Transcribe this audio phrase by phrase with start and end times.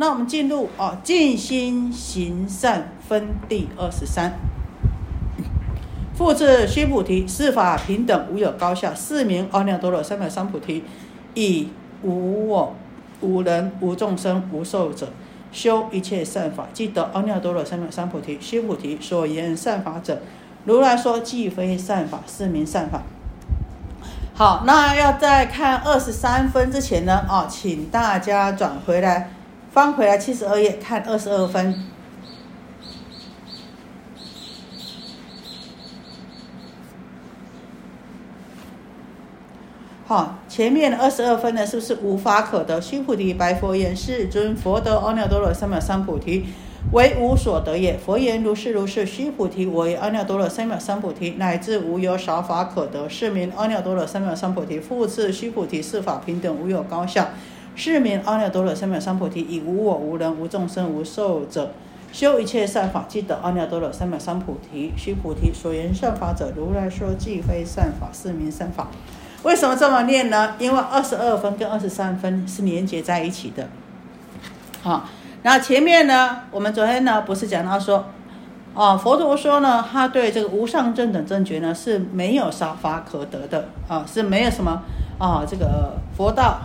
[0.00, 4.32] 那我们进入哦，静心行善分第二十三。
[6.16, 8.94] 复制须菩提，四法平等，无有高下。
[8.94, 10.84] 四名阿耨多罗三藐三菩提，
[11.34, 11.68] 以
[12.02, 12.76] 无我、
[13.20, 15.08] 无人、无众生、无寿者，
[15.50, 18.38] 修一切善法，即得阿耨多罗三藐三菩提。
[18.40, 20.20] 须菩提，所言善法者，
[20.64, 23.02] 如来说既非善法，是名善法。
[24.34, 29.30] 好，那要在看二十三分之前呢，啊，请大家转回来，
[29.78, 31.72] 翻回来七十二页，看二十二分。
[40.04, 42.80] 好，前面二十二分呢，是不是无法可得？
[42.80, 46.46] 须菩提，白佛言：世尊，佛得阿耨多罗三藐三菩提，
[46.90, 47.96] 为无所得也。
[47.96, 49.06] 佛言：如是如是。
[49.06, 54.80] 须菩提，我阿耨多罗三藐三菩提，乃至无有少法可得，是名阿耨多罗三藐三菩提。
[54.80, 57.28] 复次，须菩提，四法平等，无有高下，
[57.78, 59.40] 是名阿耨多罗三藐三菩提。
[59.40, 61.70] 以无我、无人、无众生、无寿者，
[62.12, 64.92] 修一切善法，即得阿耨多罗三藐三菩提。
[64.96, 68.88] 须菩提，所言善法者，如来说即非善法，是名善法。
[69.44, 70.54] 为什么这么念呢？
[70.58, 73.68] 因为二十二分跟二十三分是连接在一起的。
[74.82, 75.08] 好，
[75.44, 78.06] 那前面呢，我们昨天呢不是讲到说，
[78.74, 84.82] 啊，佛陀说呢，他对这个无上正等正觉呢是没有少法可得的，啊，是没有什么
[85.18, 86.58] 啊这个佛道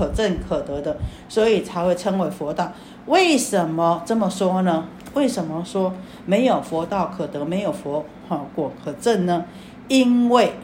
[0.00, 0.96] 可证可得的，
[1.28, 2.72] 所以才会称为佛道。
[3.04, 4.88] 为什么这么说呢？
[5.12, 5.92] 为什么说
[6.24, 9.44] 没有佛道可得，没有佛哈果可证呢？
[9.88, 10.54] 因为。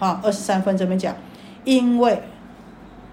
[0.00, 1.14] 啊，二十三分这边讲，
[1.62, 2.20] 因为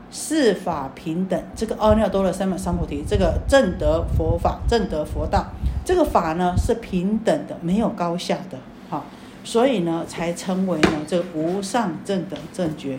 [0.09, 5.45] 四法平等，这个阿耨多罗三藐三菩提，这个正得佛法、正得佛道，
[5.85, 8.57] 这个法呢是平等的，没有高下的，
[8.89, 9.03] 哈，
[9.43, 12.97] 所以呢才称为呢这个无上正等正觉。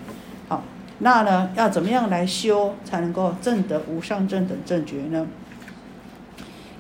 [1.02, 5.26] 那呢要怎么样来修才能够正得无上正等正觉呢？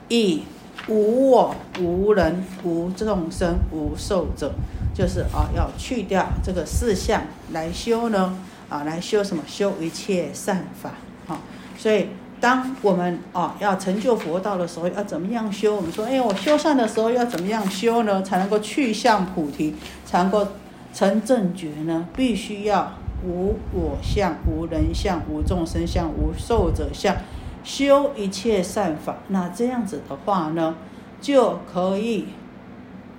[0.08, 0.42] 以
[0.88, 4.52] 无我、无人、无众生、无寿者。
[4.94, 8.38] 就是啊，要去掉这个四相来修呢，
[8.68, 9.42] 啊，来修什么？
[9.46, 10.90] 修一切善法，
[11.28, 11.40] 啊，
[11.78, 12.08] 所以
[12.42, 15.74] 当我们啊要成就佛道的时候，要怎么样修？
[15.76, 18.22] 我们说，哎，我修善的时候要怎么样修呢？
[18.22, 20.46] 才能够去向菩提，才能够
[20.92, 22.06] 成正觉呢？
[22.14, 22.92] 必须要
[23.24, 27.16] 无我相、无人相、无众生相、无寿者相，
[27.64, 29.16] 修一切善法。
[29.28, 30.76] 那这样子的话呢，
[31.20, 32.26] 就可以。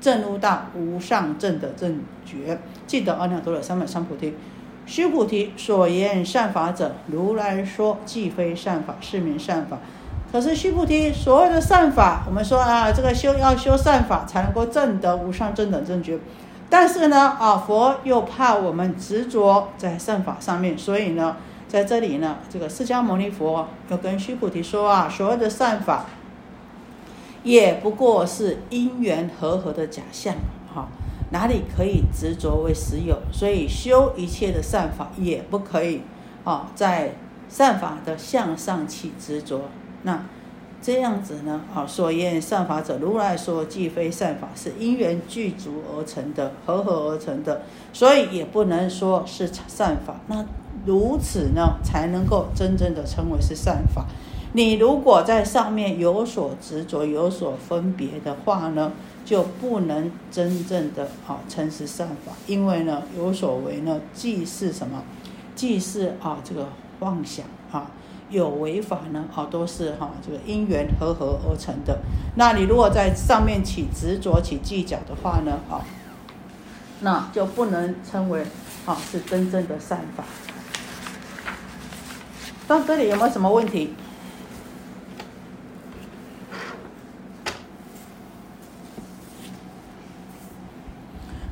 [0.02, 4.34] 证悟到无上正的正觉，记得阿耨多罗三藐三菩提。
[4.86, 9.80] 须菩提，所言善法者，如来说既非善法，是名善法。
[10.30, 16.20] 可是须菩提，所谓的善法，我们说啊，这个修要修善法才能够证得无上正等正觉。
[16.73, 26.07] 但是呢，啊，佛又怕我们执着在善法上面，所以呢，在这里呢，这个释迦牟尼佛又跟须菩提说啊，所谓的善法。
[27.44, 30.34] 也不过是因缘和合的假象，
[30.73, 30.88] 哈，
[31.29, 33.22] 哪里可以执着为实有？
[33.31, 36.01] 所以修一切的善法也不可以，
[36.44, 37.13] 啊，在
[37.47, 39.69] 善法的向上起执着。
[40.01, 40.23] 那
[40.84, 47.62] 这样子呢，啊，所言善法者，如来说既非善法，是因缘具足而成的，和合而成的，
[47.94, 50.20] 所以也不能说是善法。
[50.28, 50.46] 那
[50.86, 54.06] 如此呢，才能够真正的称为是善法。
[54.52, 58.92] 你如果在上面有所执着、有所分别的话呢，
[59.24, 65.02] 就不能真正的啊称是善法，因为呢有所为呢，既是什么，
[65.56, 66.68] 既是啊这个
[67.00, 67.90] 妄想啊，
[68.29, 72.00] 有为法呢啊都是哈这个因缘和合而成的。
[72.35, 75.81] 那你如果在上面起执着、起计较的话呢啊，
[77.01, 78.45] 那就不能称为
[78.85, 80.23] 啊是真正的善法。
[82.67, 83.94] 到这里有没有什么问题？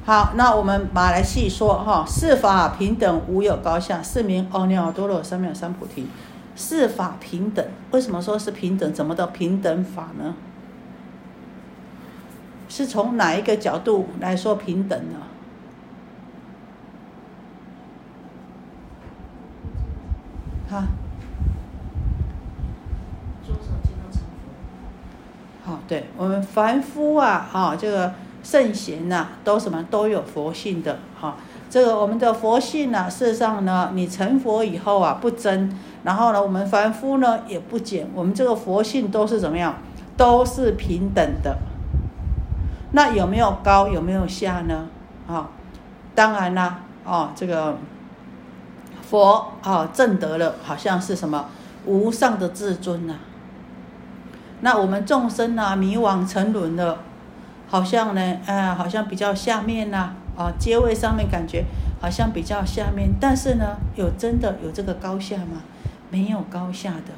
[0.04, 6.08] 好，那我们马来细说哈，四法平等，无有高下，是名阿耨多罗三藐三菩提。
[6.56, 8.94] 四法平等，为什么说是平等？
[8.94, 10.36] 怎么的平等法呢？
[12.70, 15.20] 是从哪一个角度来说平等呢？
[20.70, 20.84] 哈？
[25.64, 28.14] 好，对我们凡夫啊，哈，这个。
[28.44, 31.38] 圣贤呐，都什么都有佛性的哈。
[31.70, 35.72] 这个我们的佛性呢，事实上呢，你成佛以后啊，不争，
[36.04, 39.76] 然后呢，我们凡夫呢也不减，我们这个佛性都是怎么样？
[40.18, 41.58] 都是平等的。
[42.92, 43.88] 那有没有高？
[43.88, 44.88] 有没有下呢？
[45.28, 45.50] 啊，
[46.14, 47.78] 当然啦，哦，这个
[49.02, 51.46] 佛啊，正得了，好像是什么
[51.86, 53.16] 无上的至尊呐。
[54.62, 56.98] 那我们众生呐，迷惘沉沦的，
[57.68, 61.64] 好像呢，哎，好像比较下面呐，啊，阶位上面感觉
[62.02, 65.64] 好像比较下面，但是呢，有真的有这个高下吗？
[66.12, 67.14] 没有高下的。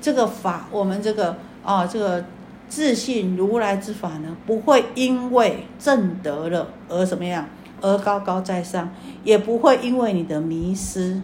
[0.00, 2.24] 这个法，我们这个啊，这个
[2.68, 7.46] 自信如来之法呢，不会因为正得了而怎么样，
[7.80, 8.90] 而高高在上，
[9.24, 11.20] 也不会因为你的迷失。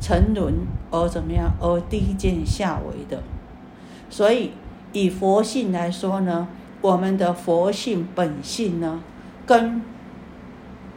[0.00, 0.54] 沉沦
[0.92, 1.50] 而怎么样？
[1.60, 3.20] 而低贱下为的，
[4.08, 4.52] 所以
[4.92, 6.46] 以佛性来说呢，
[6.80, 9.00] 我们的佛性本性呢，
[9.44, 9.82] 跟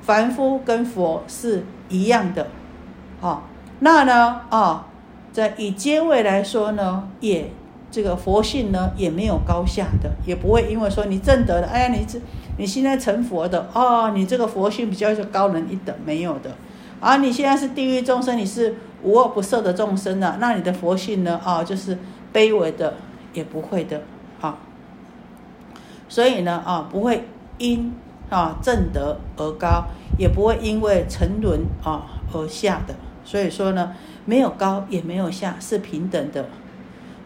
[0.04, 2.48] 凡夫跟佛是一样的，
[3.22, 3.44] 好，
[3.80, 4.88] 那呢，啊，
[5.32, 7.50] 在以阶位来说呢，也
[7.90, 12.20] 这个佛性呢也没有高下的，也不会因为说你正得的，哎呀，你这
[12.58, 16.52] 你现在成佛的，哦，你这个佛性比较是高人一等，没有的，
[17.00, 18.76] 啊，你现在是地狱众生，你是。
[19.04, 20.38] 无恶不赦的众生呢？
[20.40, 21.42] 那你的佛性呢？
[21.44, 21.98] 啊，就是
[22.32, 22.94] 卑微的，
[23.34, 24.00] 也不会的，
[24.40, 24.56] 啊。
[26.08, 27.28] 所以呢，啊，不会
[27.58, 27.96] 因
[28.30, 29.86] 啊正德而高，
[30.20, 32.94] 也不会因为沉沦啊而下的。
[33.32, 33.96] 所以说呢，
[34.26, 36.50] 没有高也没有下，是平等的。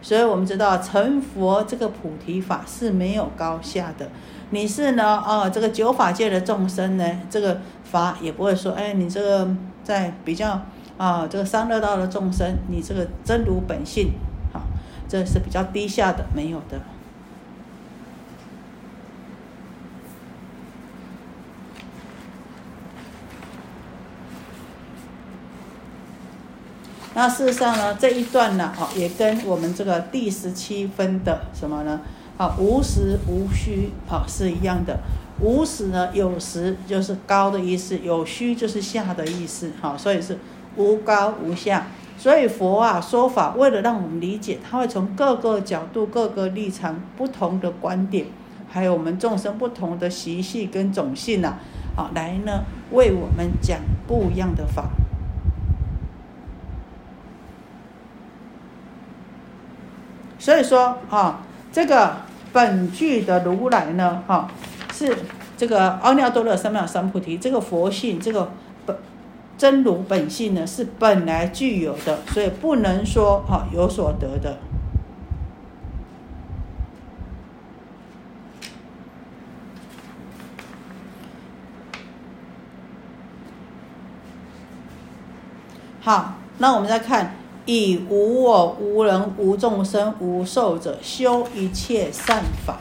[0.00, 4.08] 所以我们知道成佛这个菩提法是没有高下的。
[4.50, 5.16] 你是呢？
[5.16, 9.48] 啊，这个九法界的众生呢，这个法也不会说，哎，你这个
[9.82, 10.62] 在比较。
[10.96, 14.12] 啊，这个三乐道的众生，你这个真如本性，
[14.50, 14.62] 好，
[15.06, 16.80] 这是比较低下的，没有的。
[27.16, 31.98] 那事实上呢，这一段呢，哦，也跟我们这个第十七分的什么呢？
[32.36, 34.98] 啊，无实无虚，啊，是一样的。
[35.40, 40.36] 无实呢，有实就是高的意思，有虚就是下的意思，好，所以是。
[40.76, 41.86] 无高无下，
[42.18, 48.26] 所以佛啊说法，为了让我们理解，他会从各个角度、各个立场、不同的观点，
[48.68, 51.54] 还有我们众生不同的习气跟种性呐，
[51.96, 54.84] 啊，来呢为我们讲不一样的法。
[60.46, 61.40] 所以说啊，
[61.72, 62.18] 这个
[62.52, 64.48] 本具的如来呢，哈，
[64.92, 65.12] 是
[65.56, 68.52] 这个阿耨多罗三藐三菩提，这个佛性，这个
[68.86, 68.96] 本。
[69.58, 74.58] 真如本性呢是本来具有的，所以不能说哈有所得的。
[86.02, 87.34] 好，那我们再看，
[87.66, 92.78] 以无我、无人、无众生、无寿者修一切善法，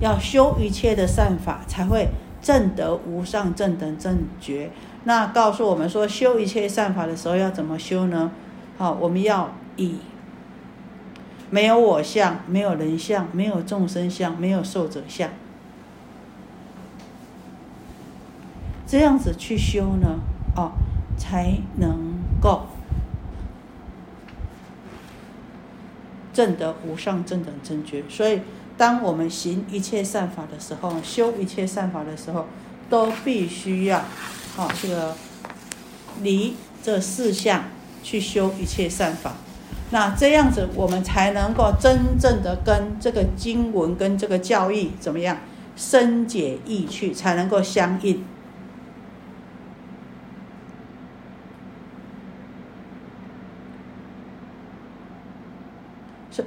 [0.00, 2.08] 要修一切的善法，才会
[2.40, 4.70] 正得无上正等正觉。
[5.04, 8.30] 那告诉我们说，修一切善法的时候要怎么修呢？
[8.78, 9.96] 好，我们要以
[11.50, 15.28] 没有我相、没有人相、没有众生相、没有寿者相，
[18.86, 20.20] 这样子去修呢，
[20.56, 20.72] 哦，
[21.18, 22.66] 才能够
[26.38, 28.04] 正得无上正等正觉。
[28.08, 28.42] 所以，
[28.76, 32.46] 当我们行一切善法的时候，修一切善法的时候，
[32.88, 34.04] 都必须要。
[34.54, 35.16] 好，这个
[36.22, 37.64] 离这四项
[38.04, 39.32] 去修一切善法，
[39.90, 45.38] 那这样子我们才能够真正的跟这个经文跟这个教义怎么样
[45.74, 48.24] 深解意趣，才能够相应。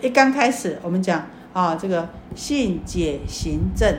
[0.01, 3.89] 一刚开始我们讲啊，这个信解行正，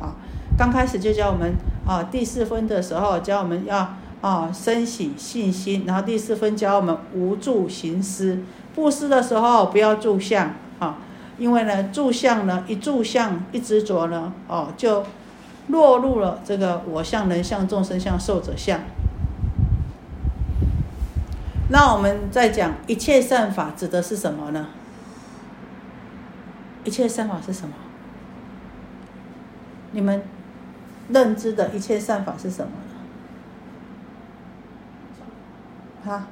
[0.00, 0.16] 啊，
[0.58, 1.54] 刚开始就教我们。
[1.84, 8.40] 啊，第四分的时候教我们要啊升起信心，然后第四分教我们无助行施，
[8.72, 10.98] 布施的时候不要住相啊，
[11.38, 15.04] 因为呢住相呢一住相一执着呢哦就
[15.66, 18.78] 落入了这个我相人相众生相寿者相。
[21.72, 24.66] 那我们在讲一切善法指的是什么呢？
[26.84, 27.74] 一切善法是什么？
[29.92, 30.22] 你们？
[31.08, 32.94] 认知的一切善法是什么呢？
[36.04, 36.26] 哈？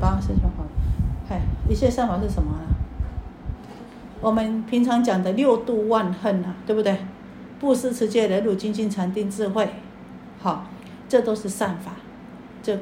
[0.00, 0.48] 八十法，
[1.28, 2.74] 嗨，一切善法是什么呢？
[4.20, 7.04] 我们平常讲的六度万恨啊，对不对？
[7.60, 9.68] 布施、持戒、忍辱、精进、禅定、智慧，
[10.40, 10.66] 好，
[11.08, 11.92] 这都是善法。
[12.62, 12.78] 这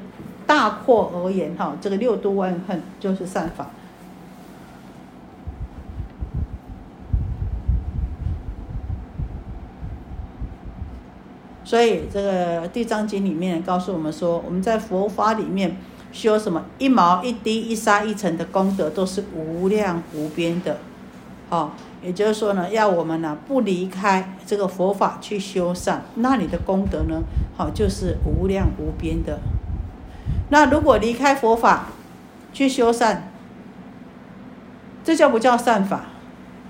[0.46, 3.70] 大括而言，哈，这个六度万恨就是善法。
[11.64, 15.76] 所以这个《地藏经》里面告诉我们说，我们在佛法里面
[16.10, 20.78] 修什么一毛一滴一沙一尘的功德，都是无量无边的。
[21.48, 21.70] 哦，
[22.02, 27.22] 也就是说呢，要我们呢不离开这个佛法去修善，那你的功德呢，
[27.56, 29.38] 好就是无量无边的。
[30.50, 31.86] 那如果离开佛法
[32.52, 33.30] 去修善，
[35.02, 36.02] 这叫不叫善法？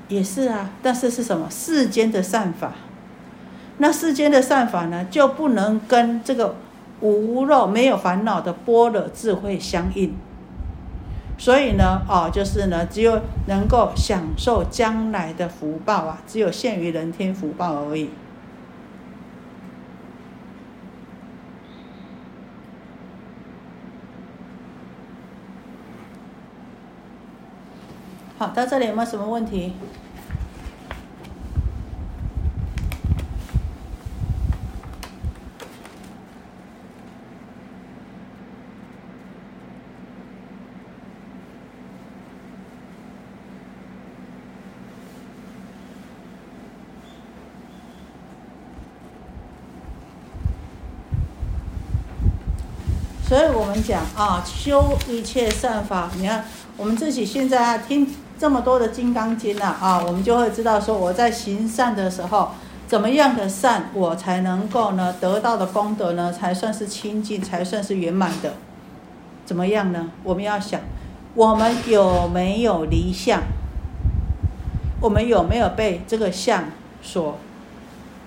[0.08, 2.72] 也是啊，但是是什么世间的善法？
[3.78, 6.56] 那世间的善法呢，就不能跟这个
[7.00, 10.14] 无肉没有烦恼的般若智慧相应。
[11.38, 18.10] 所以呢，哦，就是呢，只有能够享受将来的福报啊，只有限于人天福报而已。
[28.40, 29.75] 好，到这里有没有什么问题？
[53.28, 56.47] 所以我们讲啊，修一切善法，你看
[56.78, 58.11] 我们自己现在啊听。
[58.40, 62.52] 这么多的《金刚经》呐，啊，我们就会知道说，我在行善的时候，
[62.87, 68.54] 怎么样的善，我才能够呢得到的功德呢，才算是清净，才算是圆满的？
[69.44, 70.09] 怎么样呢？
[70.25, 70.80] 我们要想，
[71.35, 73.42] 我们有没有离相？
[75.02, 76.64] 我们有没有被这个相
[77.02, 77.37] 所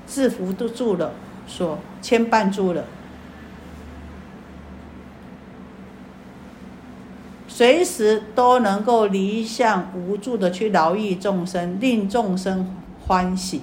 [0.07, 1.13] 制服住了，
[1.47, 2.83] 所牵绊住了？
[7.55, 13.61] 随时都能够离相无助的去饶益众生，令众生欢喜，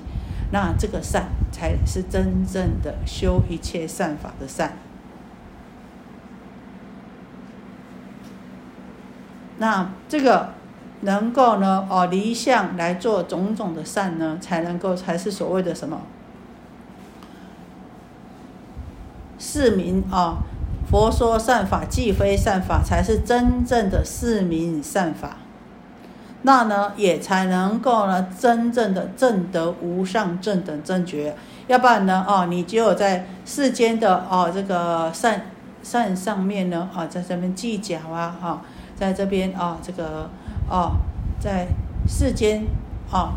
[0.53, 4.77] 那这个善才是真正的修一切善法的善。
[9.59, 10.51] 那这个
[11.01, 16.03] 能够呢，哦，离相来做种种的善呢，才能够才是所谓的什么？
[19.37, 20.45] 市民啊。
[20.91, 25.37] 佛说善法，既非善法，才是真正的四名善法。
[26.43, 31.37] 那呢，也才能够呢，真正的正得无上正等正觉。
[31.69, 35.43] 要不然呢，哦，你只有在世间的哦这个善
[35.85, 38.63] 善上面呢，啊，在这边计较啊，哈，
[38.97, 40.29] 在这边啊，这个
[40.69, 40.95] 哦，
[41.39, 41.69] 在
[42.09, 42.65] 世间
[43.13, 43.35] 啊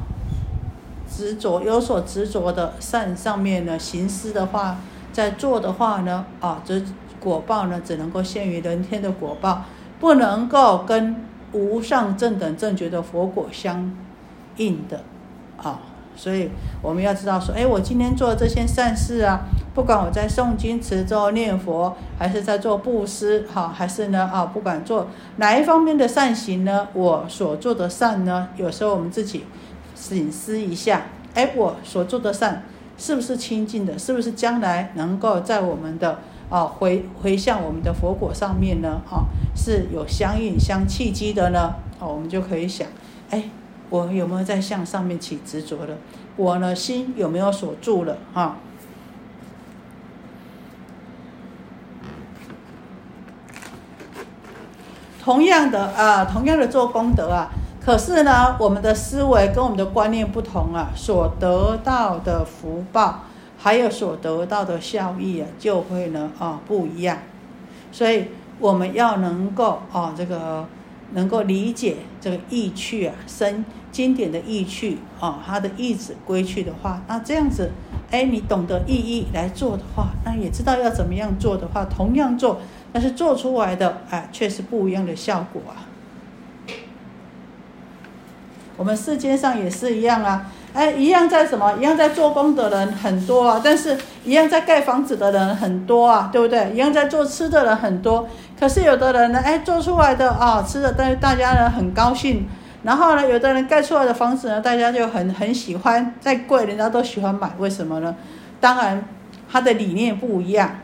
[1.07, 4.77] 执着有所执着的善上面呢，行施的话，
[5.11, 6.81] 在做的话呢，啊，这。
[7.23, 9.63] 果报呢，只能够限于人天的果报，
[9.99, 11.15] 不能够跟
[11.53, 13.95] 无上正等正觉的佛果相
[14.57, 15.03] 应的，
[15.55, 15.79] 啊，
[16.15, 16.49] 所以
[16.81, 19.41] 我们要知道说，哎，我今天做这些善事啊，
[19.73, 29.45] 不管我在诵经持咒念佛，还是在做布施，哈，还是呢，啊，不管做哪一方面的善行呢，我所做的善呢，有时候我们自己
[29.95, 31.03] 醒思一下，
[31.35, 32.63] 哎，我所做的善
[32.97, 36.19] 是不是清净的，是不是将来能够在我们的。
[36.49, 42.87] 啊，回回向我们的佛果上面呢，啊，是有相应相契机的呢，哦，我们就可以想，
[43.29, 43.49] 哎，
[43.89, 45.97] 我有没有在向上面起执着了？
[46.35, 48.17] 我呢，心有没有锁住了？
[48.33, 48.57] 哈。
[55.23, 63.21] 同样的啊，同样的做功德啊，可是呢，我们的思维跟我们的观念不同啊，所得到的福报。
[63.63, 67.19] 还有所得到的效益啊，就会呢啊不一样，
[67.93, 68.25] 所以
[68.59, 70.67] 我们要能够啊这个
[71.13, 77.71] 能够理解这个意趣啊，生经典的意趣啊，它的意旨归去的话，那这样子，
[78.11, 82.59] 哎，你懂得意义来做的话，那也知道要怎么样做的话，同样做，
[82.91, 85.87] 但是做出来的哎却是不一样的效果啊。
[88.75, 90.51] 我们世间上也是一样啊。
[90.73, 91.73] 哎，一样在什么？
[91.77, 96.71] 一样在做工的人很多啊，但是一样在盖房子的人很多啊，对不对？
[96.73, 98.27] 一样在做吃的人很多，
[98.59, 102.47] 可是有的人呢，哎，做出来的啊，吃的，但是大家呢很高兴。
[102.81, 108.15] 然后呢，有的人盖出来的房子呢，大家就很很喜欢，再贵人家都喜欢买，为什么呢？
[108.59, 109.05] 当然，
[109.49, 110.79] 他的理念不一样，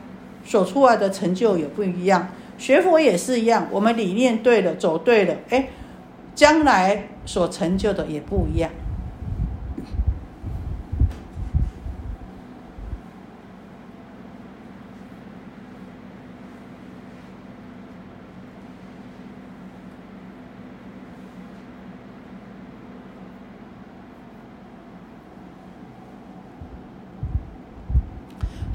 [0.45, 2.29] 所出来的成就也不一样。
[2.57, 5.67] 学佛也是一样，我们理念对了，走对了，哎，
[6.35, 8.69] 将来所成就的也不一样。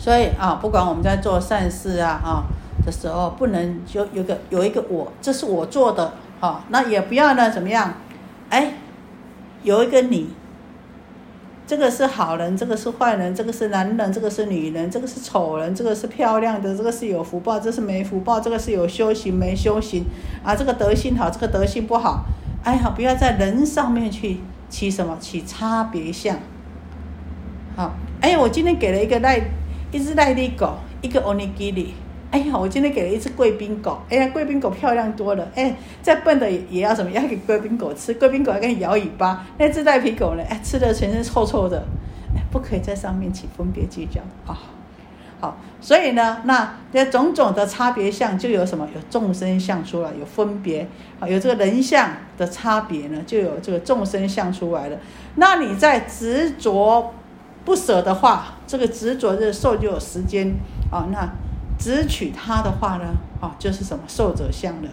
[0.05, 2.45] 所以啊，不管我们在做善事啊啊
[2.85, 7.95] 的时候，不能就有个有一个我，这是我做的啊，那也不要呢怎么样？
[8.51, 8.75] 哎，
[9.63, 10.29] 有一个你，
[11.67, 20.05] 这个是好人，这个是坏人，这个是男人，这个是女人，这个是丑人，这个是漂亮的，这个是有福报，这是没福报，这个是有修行没修行
[20.45, 22.27] 啊，这个德性好，这个德性不好。
[22.63, 26.37] 哎呀，不要在人上面去起什么起差别相。
[27.75, 29.41] 好，哎，我今天给了一个赖，
[29.95, 31.87] 一只赖的狗，一个 onigiri。
[32.33, 35.49] 哎呀，我今天给了一只贵宾狗，哎呀，贵宾狗漂亮多了。
[35.55, 35.73] 哎，
[36.03, 37.09] 再笨的也要什么？
[37.13, 39.47] 要给贵宾狗吃，贵宾狗要给你摇尾巴。
[39.57, 40.43] 那只赖皮狗呢？
[40.49, 41.87] 哎，吃的全身臭臭的。
[42.35, 44.21] 哎，不可以在上面起分别计较
[44.53, 44.59] 啊。
[45.41, 48.89] 好，所以呢，那这种种的差别相就有什么？
[48.97, 50.89] 有众生相出来，有分别
[51.21, 54.99] 啊，有这个人相的差别呢，就有这个众生相出来了。
[55.37, 57.15] 那你在执着
[57.65, 60.55] 不舍的话，这个执着的受就有时间
[60.91, 61.09] 啊。
[61.11, 61.29] 那
[61.79, 63.05] 执取他的话呢，
[63.41, 64.89] 啊，就是什么受者相了。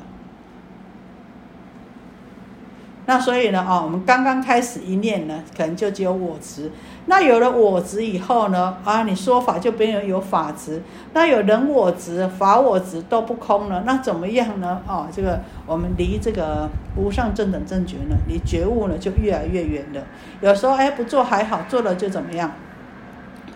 [3.08, 6.72] 那所以呢，啊，我们刚刚开始一念呢，可能就只有我执。
[7.08, 10.82] 那有了我执以后呢，啊，你说法就变成有法执。
[11.14, 14.80] 那有人我执、法我执都不空了，那怎么样呢？
[14.86, 20.04] 啊，这个我们离这个无上正等正觉呢，离觉悟呢就越来越远了。
[20.40, 22.52] 有时候哎，不做还好，做了就怎么样，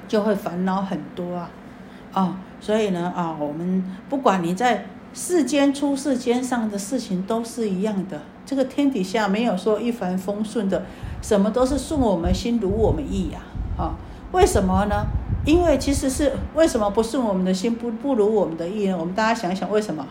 [0.08, 1.50] 就会烦恼很多啊，
[2.14, 2.38] 啊。
[2.60, 8.22] 所以呢，啊，我们不管你在世间、出世间上的事情都是一样的。
[8.46, 10.86] 这个天底下没有说一帆风顺的，
[11.22, 13.40] 什么都是顺我们心、如我们意呀，
[13.78, 13.96] 啊，
[14.32, 15.08] 为什么呢？
[15.46, 18.98] 因为其实是为什么不顺我们的心、不不如我们的意呢？
[18.98, 20.06] 我们大家想想，为什么？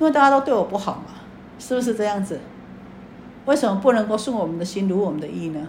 [0.00, 1.14] 因为大家都对我不好嘛，
[1.58, 2.40] 是不是这样子？
[3.46, 5.68] 为什么不能够顺我们的心、如我们的意呢？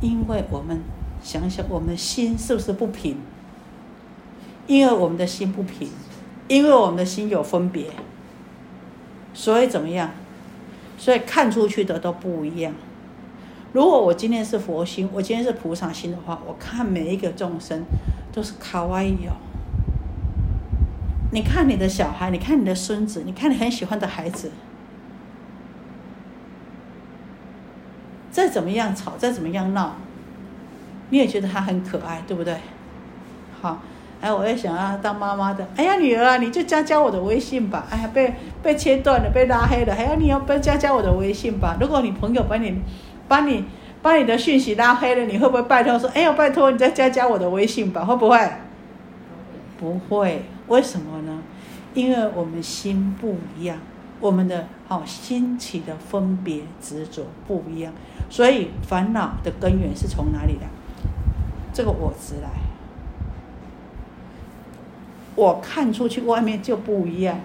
[0.00, 0.80] 因为我们
[1.22, 3.16] 想想，我们心是不是不平？
[4.68, 5.88] 因为我们的心不平，
[6.46, 7.86] 因为我们的心有分别，
[9.34, 10.10] 所以怎么样？
[10.96, 12.72] 所以看出去的都不一样。
[13.72, 17.84] 如果我今天是佛心，我今天是菩萨心的话，我看每一个众生
[18.32, 19.36] 都是卡哇伊哦。
[21.32, 24.50] 你看你的小孩，你看你的孙子，你看你很喜欢的孩子。
[28.30, 29.96] 再怎么样吵，再怎么样闹，
[31.10, 32.56] 你也觉得他很可爱，对不对？
[33.60, 33.82] 好，
[34.20, 35.66] 哎，我也想要当妈妈的。
[35.76, 37.86] 哎呀，女儿啊，你就加加我的微信吧。
[37.90, 39.94] 哎呀，被被切断了，被拉黑了。
[39.94, 41.76] 哎呀，你要不要加加我的微信吧？
[41.80, 42.80] 如果你朋友把你
[43.28, 43.64] 把你
[44.02, 48.04] 把你的讯息拉黑了，你会不会拜托说，哎呀，拜托你再加加我的微信吧？
[48.04, 48.50] 会不会？
[49.78, 50.42] 不会。
[50.66, 51.38] 为什么呢？
[51.94, 53.78] 因为我们心不一样，
[54.20, 57.92] 我们的好心起的分别执着不一样。
[58.28, 60.68] 所以烦恼的根源是从哪里来？
[61.72, 62.48] 这个我执来。
[65.38, 67.38] 我看出去外面就不一样，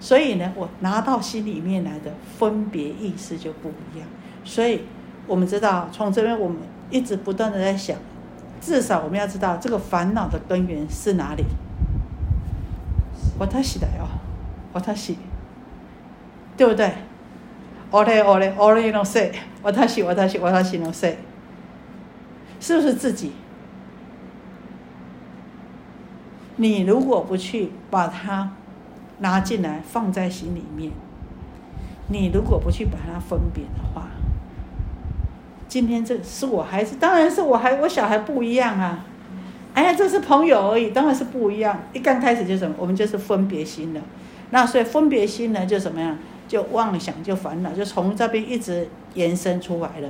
[0.00, 4.08] 所以呢，我拿到心里面来的分别意识就不一样。
[4.44, 4.80] 所以
[5.28, 6.58] 我们知道，从这边我们
[6.90, 7.96] 一直不断的在想，
[8.60, 11.44] 至少我们要知道这个烦恼的根源是哪里。
[13.38, 14.04] 我太喜的哟，
[14.72, 15.16] 我太喜，
[16.56, 16.90] 对不对？
[17.92, 19.30] 我嘞我嘞我嘞侬说，
[19.62, 21.08] 我他喜我他喜我他喜侬说，
[22.58, 23.30] 是不是自己？
[26.62, 28.52] 你如果不去把它
[29.18, 30.92] 拿进来放在心里面，
[32.06, 34.06] 你如果不去把它分别的话，
[35.66, 39.04] 今天这是我孩子，当然是我孩我小孩不一样啊！
[39.74, 41.76] 哎呀，这是朋友而已，当然是不一样。
[41.92, 44.00] 一刚开始就什么，我们就是分别心了。
[44.50, 46.16] 那所以分别心呢，就怎么样？
[46.46, 50.08] 就妄想，就烦恼，就从这边一直延伸出来了。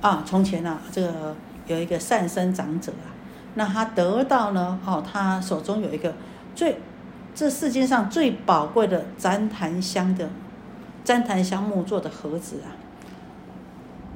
[0.00, 1.34] 啊，从前啊，这个
[1.66, 3.10] 有一个善生长者啊，
[3.54, 6.14] 那他得到呢，哦，他手中有一个
[6.54, 6.80] 最
[7.34, 10.28] 这世界上最宝贵的旃檀香的
[11.04, 12.74] 旃檀香木做的盒子啊。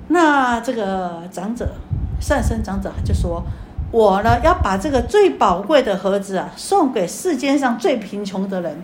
[0.09, 1.75] 那这个长者
[2.21, 3.43] 善生长者就说。
[3.91, 8.83] 我呢，要把这个最宝贵的盒子啊，送给世间上最贫穷的人。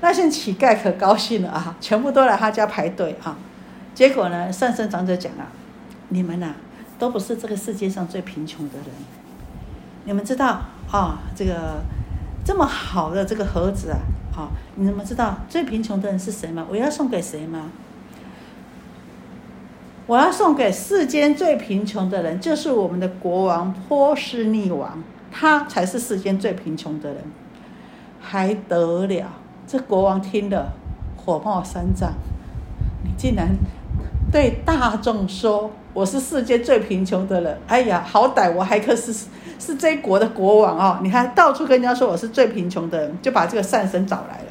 [0.00, 3.36] 那些乞丐可高兴了啊，全部都来他家排队啊。
[3.94, 5.52] 结果呢，善生长者讲啊，
[6.08, 6.54] 你们呐，
[6.98, 8.86] 都不是这个世界上最贫穷的人。
[10.04, 11.82] 你们知道啊，这个
[12.44, 13.98] 这么好的这个盒子啊，
[14.34, 16.66] 啊，你们知道最贫穷的人是谁吗？
[16.70, 17.70] 我要送给谁吗？
[20.06, 27.22] 我要送给世间最贫穷的人，就是我们的国王波斯匿王，他才是世间最贫穷的人。
[28.20, 29.26] 还得了？
[29.66, 30.72] 这国王听了
[31.16, 32.12] 火冒三丈，
[33.04, 33.56] 你竟然
[34.32, 37.58] 对大众说我是世界最贫穷的人！
[37.68, 39.12] 哎呀，好歹我还可是
[39.58, 40.98] 是这一国的国王哦！
[41.02, 44.44] 你看到处跟人家说我是最贫穷的人，就把这个善生找来了。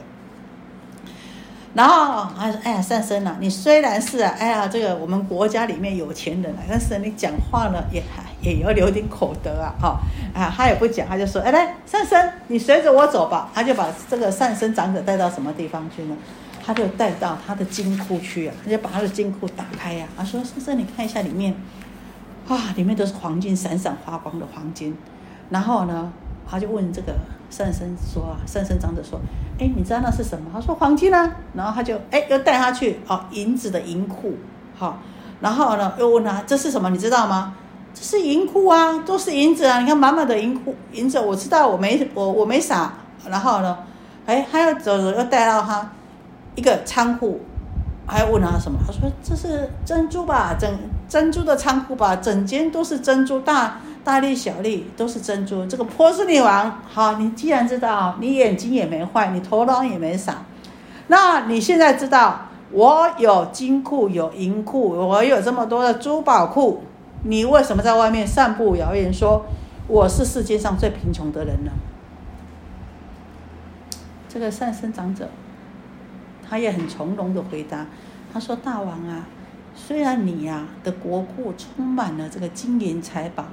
[1.73, 9.99] 然后他说：“哎呀，善生啊，你虽然是啊，哎呀，这个我们国家里面有钱人啊，但是你讲话呢也还也要留点口德啊，哈
[10.35, 13.49] 啊，他也不讲，他就说：哎来，善生，你随着我走吧。
[13.51, 16.15] 他就把这个善生长者带到什么地方去呢？
[16.63, 21.55] 他就带到他的金库去啊，他就把他的金库打开呀，他说：善生，你看一下里面，
[22.47, 24.95] 啊，里面都是黄金，闪闪发光的黄金。
[25.49, 26.11] 然后呢，
[26.49, 27.13] 他就问这个。”
[27.51, 29.19] 善生说啊，善生长者说
[29.59, 34.37] ：“哎，你知道那是什么？”他说：“黄金啊。”然后他就哎，又带他去哦，银子的银库，
[34.73, 34.99] 好。
[35.41, 36.89] 然后呢，又问他：“这是什么？
[36.89, 37.53] 你知道吗
[37.93, 39.81] ？”“这是银库啊，都是银子啊！
[39.81, 42.93] 你看满满的银库，银子我知道，我没我我没傻。”
[43.27, 43.77] 然后呢，
[44.25, 45.91] 哎，他又走走，又带到他
[46.55, 47.39] 一个仓库，
[48.05, 48.79] 还问他什么？
[48.85, 50.55] 他说：“这是珍珠吧？
[50.59, 50.69] 整
[51.07, 52.15] 珍珠的仓库吧？
[52.15, 55.63] 整间都是珍珠大。”大粒小粒都是珍珠。
[55.67, 60.43] 这个波斯女王，好，你既然知道，你眼睛也没坏，你头脑也没傻，
[61.05, 66.81] 那你现在知道我有金库有银库，我有这么多的珠宝库，
[67.25, 69.45] 你为什么在外面散布谣言说
[69.87, 71.71] 我是世界上最贫穷的人呢？
[74.27, 75.29] 这个善生长者，
[76.51, 77.87] 他也很从容的回答，
[78.33, 79.25] 他说：“大王啊，
[79.73, 83.45] 虽然你呀的国库充满了这个金银财宝。”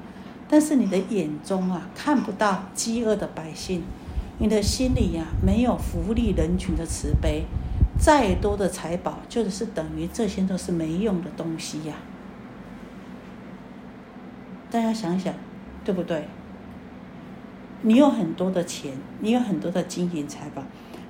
[0.50, 3.84] 但是你的眼中啊看不到饥饿的百姓，
[4.38, 7.44] 你的心里呀没有福利人群的慈悲，
[8.00, 11.94] 再多的财宝就是等于这些都是没用的东西呀。
[14.72, 15.32] 大家想想，
[15.84, 16.26] 对不对？
[17.82, 20.64] 你有很多的钱，你有很多的金银财宝，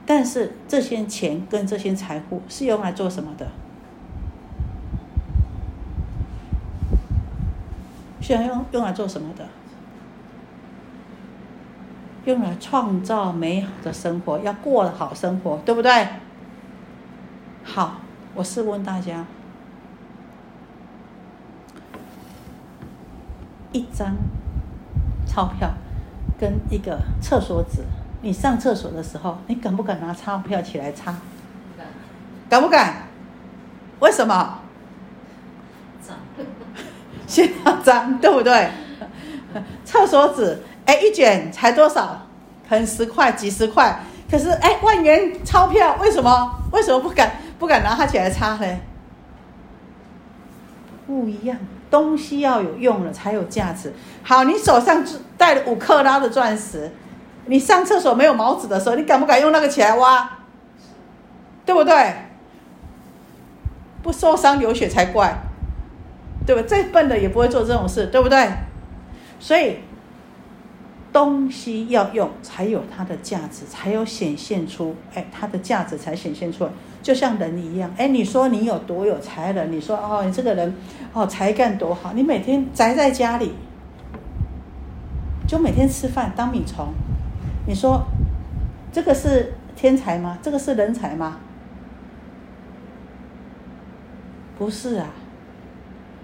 [0.08, 3.46] 但是这些钱跟这些财富是用来做什么的？
[8.22, 9.46] 是要用用来做什么的？
[12.24, 16.08] 用来创造美好的生活，要过好生活，对不对？
[17.62, 18.00] 好，
[18.34, 19.26] 我试问大家：
[23.72, 24.16] 一张
[25.26, 25.70] 钞票
[26.40, 27.82] 跟一个厕所纸，
[28.20, 31.14] 你上厕所的时候，你敢不敢拿钞票起来擦？
[31.76, 31.86] 敢。
[32.48, 33.08] 敢不敢？
[34.00, 34.58] 为什么？
[37.26, 38.70] 先要脏，对不对？
[39.84, 42.26] 厕所纸，哎，一卷才多少？
[42.68, 44.00] 可能十块、几十块。
[44.30, 46.54] 可是，哎，万元钞票，为什么？
[46.72, 48.66] 为什么不敢不敢拿它起来擦呢？
[51.06, 51.56] 不一样，
[51.90, 53.94] 东西要有用了才有价值。
[54.22, 55.02] 好，你手上
[55.38, 56.92] 带了五克拉的钻石，
[57.48, 60.30] 你上厕所没有毛纸的时候，你敢不敢用那个起来挖？
[61.66, 62.14] 对不对？
[64.02, 65.36] 不受伤流血才怪。
[66.46, 66.62] 对吧？
[66.66, 68.48] 再笨的也不会做这种事，对不对？
[69.38, 69.76] 所以
[71.12, 76.70] 东西要用，才有它的价值，才有显现出，哎，它的价值才显现出来。
[77.02, 79.70] 就像人一样，哎，你说你有多有才能？
[79.70, 80.74] 你说哦，你这个人
[81.12, 82.12] 哦，才干多好？
[82.14, 83.52] 你每天宅在家里，
[85.46, 86.88] 就每天吃饭当米虫，
[87.68, 88.02] 你说
[88.90, 90.38] 这个是天才吗？
[90.40, 91.36] 这个是人才吗？
[94.58, 95.06] 不是啊。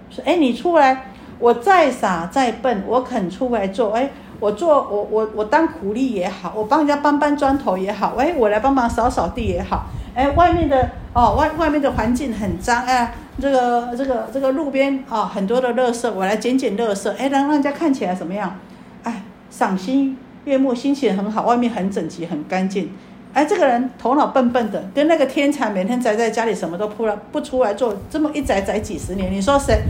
[0.09, 3.91] 说哎，你出来，我再傻再笨，我肯出来做。
[3.91, 8.15] 哎，我做我我我当苦力也好，我帮人家搬搬砖头也好。
[8.17, 9.85] 哎，我来帮忙扫扫地也好。
[10.15, 17.07] 哎，外面的哦外外面的环境很脏哎，这个这个这个路边啊很多的垃圾，我来捡捡垃圾。
[17.11, 18.57] 哎，让让人家看起来怎么样？
[19.03, 21.45] 哎，赏心月末，心情很好。
[21.45, 22.89] 外面很整齐，很干净。
[23.33, 29.81] 哎，这个人头脑笨笨的，跟那个天才每天宅在家里什么都不了不出来做，这么一宅宅几十年，你说谁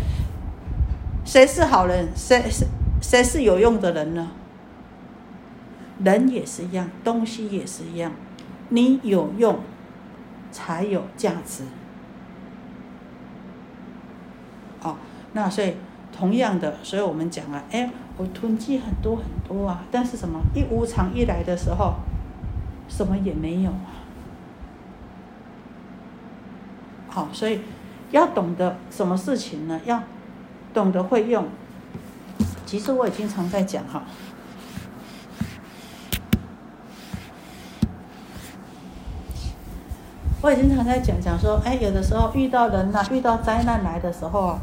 [1.24, 2.08] 谁是好人？
[2.16, 2.66] 谁谁
[3.02, 4.32] 谁是有用的人呢？
[6.04, 8.12] 人也是一样，东西也是一样，
[8.70, 9.60] 你有用
[10.52, 11.64] 才有价值。
[14.82, 14.98] 哦，
[15.34, 15.76] 那所以
[16.18, 21.96] 同样的，所以我们讲啊，哎，我囤积很多很多啊，但是什么一无常一来的时候。
[22.88, 23.90] 什么也没有啊！
[27.10, 27.62] 好，所以
[28.12, 29.82] 要懂得什么事情呢？
[29.86, 30.04] 要
[30.72, 31.48] 懂得会用。
[32.64, 34.04] 其实我也经常在讲哈，
[40.42, 44.60] 我也经常在讲讲说，哎，有的时候遇到人呐，遇到灾难来的时候啊，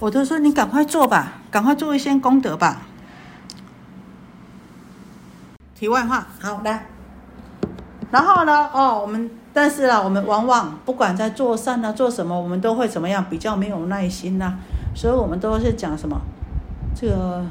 [0.00, 2.82] 我都说你赶快做吧，赶快做一些功德吧。
[5.74, 6.86] 题外话，好来。
[8.10, 13.24] 然后呢，哦，我们但是啊，我们往往不管在做善啊，做什么，我们都会怎么样？
[13.28, 14.54] 比较没有耐心呐，
[14.94, 16.20] 所以我们都是讲什么？
[16.94, 17.44] 这个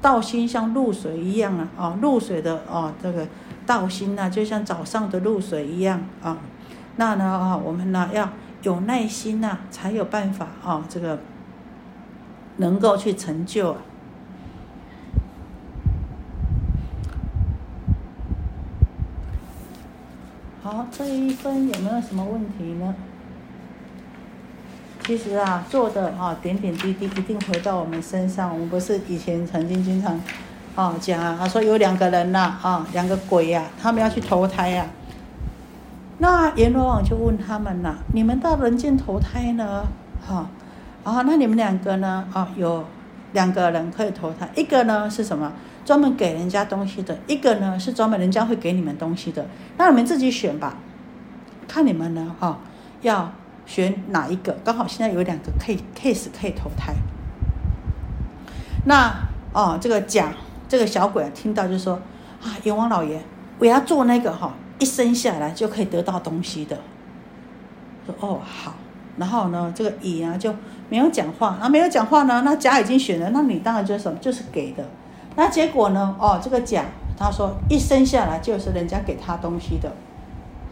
[0.00, 3.26] 道心像露水一样啊，啊，露水的啊，这个
[3.66, 6.36] 道心呐，就像早上的露水一样啊。
[6.96, 8.28] 那呢，啊，我们呢要
[8.62, 11.18] 有耐心呐，才有办法啊，这个
[12.56, 13.76] 能够去成就。
[20.62, 22.94] 好，这一分有没有什么问题呢？
[25.04, 28.52] 其实啊，做的啊点点滴滴一定回到我们身上。
[28.52, 30.20] 我们不是以前曾经经常
[30.76, 34.86] 啊讲啊，说有两个人呐啊，两个鬼呀，他们要去投胎呀。
[36.22, 39.84] 那阎罗王就问他们呐：你们到人间投胎呢？
[40.24, 40.48] 哈
[41.02, 42.24] 啊，那你们两个呢？
[42.32, 42.84] 啊，有
[43.32, 45.52] 两个人可以投胎，一个呢是什么？
[45.84, 49.44] 专门给人家东西的一个呢，是专门人家会给你们东西的，
[49.76, 50.76] 那你们自己选吧，
[51.66, 52.56] 看你们呢，哈，
[53.00, 53.32] 要
[53.66, 54.56] 选哪一个？
[54.62, 56.94] 刚好现在有两个 case case 可以投胎。
[58.84, 59.12] 那
[59.52, 60.32] 哦，这个甲
[60.68, 61.94] 这个小鬼听到就说
[62.40, 63.20] 啊，阎王老爷，
[63.58, 66.76] 我要做那个哈，一生下来就可以得到东西的。
[68.04, 68.74] 说哦好，
[69.16, 70.52] 然后呢，这个乙啊就
[70.88, 74.84] 没有讲话，啊没有讲话呢，那甲已经选了，那你当然就是什么，就是给的。
[75.36, 76.16] 那结果呢？
[76.18, 76.84] 哦，这个甲
[77.16, 79.92] 他说一生下来就是人家给他东西的，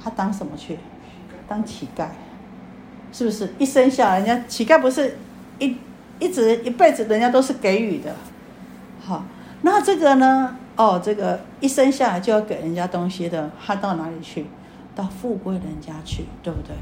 [0.02, 0.76] 他当什么去？
[1.48, 2.06] 当乞丐，
[3.12, 3.54] 是不是？
[3.58, 5.18] 一生下来，人家乞丐不是
[5.60, 5.76] 一
[6.18, 8.14] 一直一辈子人家都是给予的，
[9.00, 9.24] 好，
[9.62, 10.56] 那这个呢？
[10.76, 14.46] 哦，这个一生下来就要给人家东西的，他到哪里去？
[14.94, 16.74] 到富贵人家去，对不对？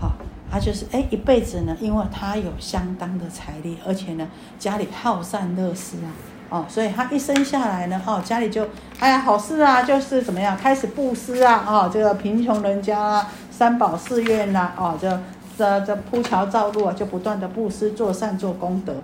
[0.00, 0.12] 好，
[0.50, 4.28] 他就是哎一辈子呢，因为他有相当的财力，而且呢
[4.58, 6.08] 家里好善乐施啊。
[6.48, 8.64] 哦，所以他一生下来呢，哦，家里就，
[9.00, 15.20] 哎呀，好事啊，就是怎么样，开始布施啊，哦，这个贫穷人家啊，三宝寺院呐，哦，这
[15.58, 18.94] 这这铺桥造路啊，就不断的布施做善做功德，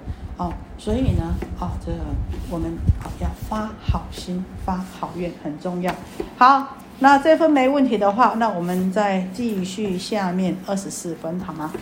[0.42, 1.22] 哦，所以呢，
[1.60, 1.98] 哦，这个
[2.50, 2.76] 我们
[3.20, 5.94] 要发好心发好愿很重要。
[6.36, 11.72] 好，那这份没问题的话，那我们再继续下面二十四分，好吗？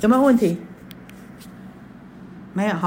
[0.00, 0.56] 有没有问题？
[2.52, 2.76] 没有哈。